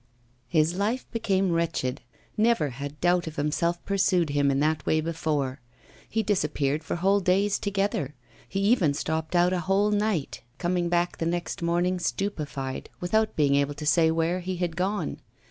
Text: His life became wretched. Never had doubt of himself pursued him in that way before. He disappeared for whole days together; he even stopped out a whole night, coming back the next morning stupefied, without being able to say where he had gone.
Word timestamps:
His 0.47 0.73
life 0.73 1.05
became 1.11 1.51
wretched. 1.51 2.01
Never 2.35 2.69
had 2.71 2.99
doubt 3.01 3.27
of 3.27 3.35
himself 3.35 3.85
pursued 3.85 4.31
him 4.31 4.49
in 4.49 4.59
that 4.59 4.83
way 4.83 4.99
before. 4.99 5.61
He 6.09 6.23
disappeared 6.23 6.83
for 6.83 6.95
whole 6.95 7.19
days 7.19 7.59
together; 7.59 8.15
he 8.49 8.61
even 8.61 8.95
stopped 8.95 9.35
out 9.35 9.53
a 9.53 9.59
whole 9.59 9.91
night, 9.91 10.41
coming 10.57 10.89
back 10.89 11.19
the 11.19 11.27
next 11.27 11.61
morning 11.61 11.99
stupefied, 11.99 12.89
without 12.99 13.35
being 13.35 13.53
able 13.53 13.75
to 13.75 13.85
say 13.85 14.09
where 14.09 14.39
he 14.39 14.55
had 14.57 14.75
gone. 14.75 15.19